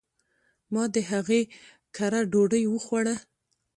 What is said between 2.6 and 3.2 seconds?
وخوړه.